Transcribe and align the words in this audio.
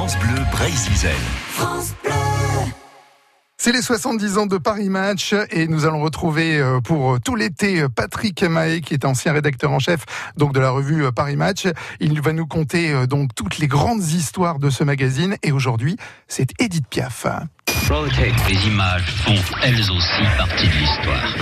France 0.00 0.18
Bleu 0.18 0.42
Brésil. 0.50 1.10
France 1.50 1.94
Bleu. 2.02 2.10
C'est 3.58 3.70
les 3.70 3.82
70 3.82 4.38
ans 4.38 4.46
de 4.46 4.56
Paris 4.56 4.88
Match 4.88 5.34
et 5.50 5.68
nous 5.68 5.84
allons 5.84 6.00
retrouver 6.00 6.58
euh, 6.58 6.80
pour 6.80 7.20
tout 7.20 7.36
l'été 7.36 7.84
Patrick 7.94 8.42
Mahé 8.42 8.80
qui 8.80 8.94
est 8.94 9.04
ancien 9.04 9.34
rédacteur 9.34 9.70
en 9.70 9.78
chef 9.78 10.06
donc 10.38 10.54
de 10.54 10.60
la 10.60 10.70
revue 10.70 11.04
euh, 11.04 11.12
Paris 11.12 11.36
Match. 11.36 11.66
Il 12.00 12.18
va 12.22 12.32
nous 12.32 12.46
conter 12.46 12.90
euh, 12.90 13.06
donc 13.06 13.34
toutes 13.34 13.58
les 13.58 13.68
grandes 13.68 14.02
histoires 14.02 14.58
de 14.58 14.70
ce 14.70 14.84
magazine 14.84 15.36
et 15.42 15.52
aujourd'hui 15.52 15.98
c'est 16.28 16.58
Edith 16.58 16.86
Piaf. 16.88 17.26
Les 17.90 18.68
images 18.68 19.02
font 19.24 19.34
elles 19.64 19.80
aussi 19.80 20.22
partie 20.38 20.68
de 20.68 20.72
l'histoire. 20.74 21.34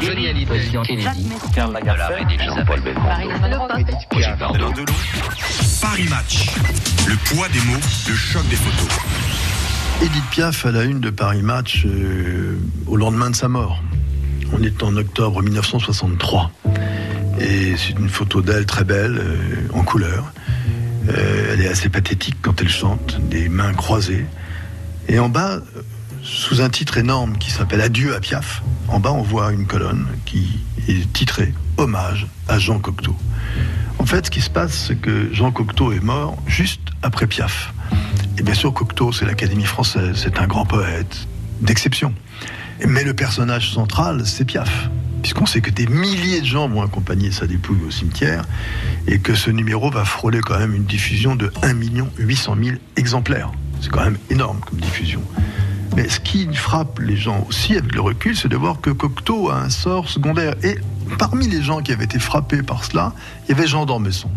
Johnny 0.00 0.28
Hallyday, 0.28 0.46
président 0.46 0.82
Kennedy, 0.82 1.28
Karl 1.52 1.72
Lagerfeld. 1.72 2.28
Paris 5.82 6.06
Match. 6.08 6.46
Le 7.08 7.16
poids 7.16 7.48
des 7.48 7.58
mots, 7.62 7.80
le 8.06 8.14
choc 8.14 8.46
des 8.46 8.54
photos. 8.54 8.98
Edith 10.00 10.24
Piaf 10.30 10.64
à 10.64 10.70
la 10.70 10.84
une 10.84 11.00
de 11.00 11.10
Paris 11.10 11.42
Match 11.42 11.84
euh, 11.86 12.56
au 12.86 12.96
lendemain 12.96 13.30
de 13.30 13.36
sa 13.36 13.48
mort. 13.48 13.82
On 14.52 14.62
est 14.62 14.84
en 14.84 14.96
octobre 14.96 15.42
1963. 15.42 16.52
Et 17.40 17.76
c'est 17.76 17.98
une 17.98 18.08
photo 18.08 18.42
d'elle 18.42 18.64
très 18.64 18.84
belle, 18.84 19.18
euh, 19.18 19.76
en 19.76 19.82
couleur. 19.82 20.32
Euh, 21.08 21.52
elle 21.52 21.62
est 21.62 21.68
assez 21.68 21.88
pathétique 21.88 22.36
quand 22.42 22.60
elle 22.60 22.68
chante, 22.68 23.18
des 23.28 23.48
mains 23.48 23.74
croisées. 23.74 24.24
Et 25.08 25.18
en 25.18 25.28
bas, 25.28 25.60
sous 26.26 26.60
un 26.60 26.68
titre 26.68 26.98
énorme 26.98 27.38
qui 27.38 27.50
s'appelle 27.52 27.80
Adieu 27.80 28.14
à 28.14 28.20
Piaf, 28.20 28.62
en 28.88 28.98
bas 28.98 29.12
on 29.12 29.22
voit 29.22 29.52
une 29.52 29.64
colonne 29.64 30.06
qui 30.24 30.58
est 30.88 31.12
titrée 31.12 31.54
Hommage 31.76 32.26
à 32.48 32.58
Jean 32.58 32.80
Cocteau. 32.80 33.14
En 33.98 34.06
fait, 34.06 34.26
ce 34.26 34.30
qui 34.30 34.40
se 34.40 34.50
passe, 34.50 34.86
c'est 34.88 34.96
que 34.96 35.32
Jean 35.32 35.52
Cocteau 35.52 35.92
est 35.92 36.02
mort 36.02 36.36
juste 36.46 36.80
après 37.02 37.26
Piaf. 37.26 37.72
Et 38.38 38.42
bien 38.42 38.54
sûr, 38.54 38.72
Cocteau, 38.72 39.12
c'est 39.12 39.24
l'Académie 39.24 39.64
française, 39.64 40.16
c'est 40.16 40.38
un 40.38 40.46
grand 40.46 40.66
poète 40.66 41.28
d'exception. 41.60 42.12
Mais 42.84 43.04
le 43.04 43.14
personnage 43.14 43.72
central, 43.72 44.26
c'est 44.26 44.44
Piaf. 44.44 44.90
Puisqu'on 45.22 45.46
sait 45.46 45.60
que 45.60 45.70
des 45.70 45.86
milliers 45.86 46.40
de 46.40 46.46
gens 46.46 46.68
vont 46.68 46.82
accompagner 46.82 47.30
sa 47.30 47.46
dépouille 47.46 47.82
au 47.86 47.90
cimetière 47.90 48.44
et 49.06 49.18
que 49.18 49.34
ce 49.34 49.50
numéro 49.50 49.90
va 49.90 50.04
frôler 50.04 50.40
quand 50.40 50.58
même 50.58 50.74
une 50.74 50.84
diffusion 50.84 51.36
de 51.36 51.52
1 51.62 51.74
800 52.18 52.56
000 52.62 52.76
exemplaires. 52.96 53.52
C'est 53.80 53.90
quand 53.90 54.04
même 54.04 54.18
énorme 54.30 54.60
comme 54.60 54.80
diffusion. 54.80 55.22
Mais 55.96 56.10
ce 56.10 56.20
qui 56.20 56.46
frappe 56.52 56.98
les 56.98 57.16
gens 57.16 57.46
aussi 57.48 57.74
avec 57.74 57.94
le 57.94 58.02
recul, 58.02 58.36
c'est 58.36 58.48
de 58.48 58.56
voir 58.56 58.82
que 58.82 58.90
Cocteau 58.90 59.48
a 59.48 59.56
un 59.56 59.70
sort 59.70 60.10
secondaire. 60.10 60.54
Et 60.62 60.76
parmi 61.18 61.48
les 61.48 61.62
gens 61.62 61.80
qui 61.80 61.90
avaient 61.90 62.04
été 62.04 62.18
frappés 62.18 62.62
par 62.62 62.84
cela, 62.84 63.14
il 63.44 63.52
y 63.52 63.58
avait 63.58 63.66
Jean 63.66 63.86
d'Ormesson. 63.86 64.30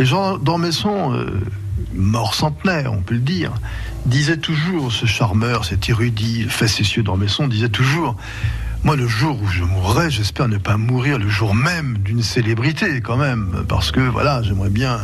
Et 0.00 0.04
Jean 0.04 0.38
d'Ormesson, 0.38 1.12
euh, 1.14 1.40
mort 1.94 2.34
centenaire, 2.34 2.92
on 2.92 3.00
peut 3.00 3.14
le 3.14 3.20
dire, 3.20 3.52
disait 4.06 4.38
toujours, 4.38 4.90
ce 4.90 5.06
charmeur, 5.06 5.64
cet 5.64 5.88
érudit, 5.88 6.46
facétieux 6.48 7.04
d'Ormesson, 7.04 7.46
disait 7.46 7.68
toujours 7.68 8.16
moi, 8.84 8.96
le 8.96 9.06
jour 9.06 9.40
où 9.40 9.46
je 9.46 9.62
mourrai, 9.62 10.10
j'espère 10.10 10.48
ne 10.48 10.58
pas 10.58 10.76
mourir 10.76 11.18
le 11.18 11.28
jour 11.28 11.54
même 11.54 11.98
d'une 11.98 12.22
célébrité, 12.22 13.00
quand 13.00 13.16
même, 13.16 13.64
parce 13.68 13.92
que 13.92 14.00
voilà, 14.00 14.42
j'aimerais 14.42 14.70
bien 14.70 14.98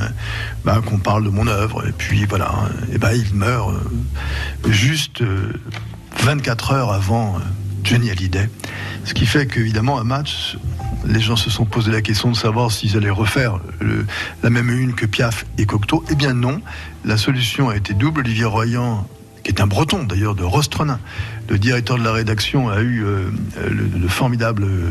bah, 0.65 0.81
qu'on 0.85 0.99
parle 0.99 1.25
de 1.25 1.31
mon 1.31 1.47
œuvre. 1.47 1.87
Et 1.87 1.93
puis 1.93 2.25
voilà, 2.27 2.53
et 2.93 2.99
ben 2.99 3.13
il 3.13 3.33
meurt 3.35 3.71
euh, 3.71 4.71
juste 4.71 5.23
euh, 5.23 5.53
24 6.25 6.73
heures 6.73 6.93
avant 6.93 7.37
euh, 7.37 7.39
Johnny 7.85 8.11
Hallyday, 8.11 8.51
ce 9.05 9.15
qui 9.15 9.27
fait 9.27 9.47
qu'évidemment 9.47 10.01
un 10.01 10.05
match, 10.05 10.59
les 11.05 11.21
gens 11.21 11.37
se 11.37 11.49
sont 11.49 11.65
posé 11.65 11.93
la 11.93 12.03
question 12.03 12.33
de 12.33 12.37
savoir 12.37 12.73
s'ils 12.73 12.97
allaient 12.97 13.11
refaire 13.11 13.61
la 14.43 14.51
même 14.51 14.71
une 14.71 14.95
que 14.95 15.07
Piaf 15.07 15.47
et 15.57 15.67
Cocteau. 15.67 16.05
Eh 16.11 16.17
bien 16.17 16.35
non, 16.35 16.61
la 17.05 17.17
solution 17.17 17.69
a 17.69 17.77
été 17.77 17.95
double. 17.95 18.23
Olivier 18.23 18.45
Royan 18.45 19.07
qui 19.49 19.55
est 19.55 19.63
un 19.63 19.67
breton 19.67 20.05
d'ailleurs 20.05 20.35
de 20.35 20.45
Rostrenin. 20.45 21.01
Le 21.49 21.59
directeur 21.59 21.97
de 21.97 22.05
la 22.05 22.13
rédaction 22.13 22.69
a 22.69 22.81
eu 22.81 23.03
euh, 23.03 23.31
le, 23.57 23.89
le 23.99 24.09
formidable 24.09 24.65
euh, 24.65 24.91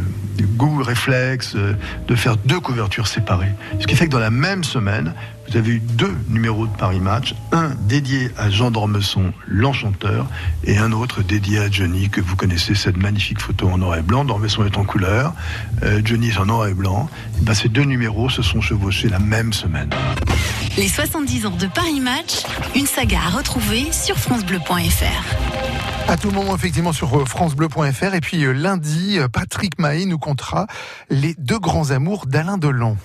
goût, 0.58 0.82
réflexe 0.82 1.54
euh, 1.56 1.74
de 2.08 2.16
faire 2.16 2.38
deux 2.38 2.60
couvertures 2.60 3.08
séparées. 3.08 3.52
Ce 3.80 3.86
qui 3.86 3.96
fait 3.96 4.08
que 4.08 4.12
dans 4.12 4.20
la 4.20 4.32
même 4.32 4.64
semaine, 4.64 5.14
vous 5.48 5.58
avez 5.58 5.74
eu 5.74 5.80
deux 5.80 6.14
numéros 6.30 6.66
de 6.66 6.76
Paris 6.76 7.00
Match, 7.00 7.36
un 7.52 7.70
dédié 7.88 8.32
à 8.36 8.50
Jean 8.50 8.72
d'Ormesson, 8.72 9.32
l'enchanteur, 9.48 10.26
et 10.64 10.80
un 10.80 10.92
autre 10.92 11.22
dédié 11.22 11.60
à 11.60 11.70
Johnny, 11.70 12.10
que 12.10 12.20
vous 12.20 12.36
connaissez, 12.36 12.74
cette 12.74 12.98
magnifique 12.98 13.40
photo 13.40 13.70
en 13.70 13.78
noir 13.78 13.96
et 13.98 14.02
blanc. 14.02 14.26
D'Ormesson 14.26 14.66
est 14.66 14.78
en 14.78 14.86
couleur, 14.86 15.34
euh, 15.84 16.02
Johnny 16.04 16.30
est 16.30 16.38
en 16.40 16.48
noir 16.48 16.68
et 16.68 16.74
blanc. 16.74 17.10
Ben, 17.44 17.54
ces 17.54 17.70
deux 17.70 17.84
numéros 17.84 18.32
se 18.32 18.42
sont 18.42 18.60
chevauchés 18.60 19.08
la 19.08 19.20
même 19.20 19.54
semaine. 19.54 19.92
Les 20.78 20.88
70 20.88 21.48
ans 21.48 21.58
de 21.58 21.66
Paris 21.66 22.00
Match, 22.00 22.44
une 22.76 22.86
saga 22.86 23.18
à 23.26 23.38
retrouver 23.38 23.92
sur 23.92 24.16
FranceBleu.fr. 24.16 26.08
À 26.08 26.18
tout 26.18 26.30
moment 26.30 26.56
effectivement 26.56 26.94
sur 26.94 27.20
euh, 27.20 27.26
francebleu.fr 27.26 28.14
et 28.14 28.22
puis 28.22 28.44
euh, 28.46 28.52
lundi 28.52 29.18
euh, 29.18 29.28
Patrick 29.28 29.80
Mahé 29.80 30.06
nous 30.06 30.20
contera 30.20 30.68
les 31.10 31.34
deux 31.40 31.58
grands 31.58 31.90
amours 31.90 32.28
d'Alain 32.28 32.60
Delon. 32.60 32.96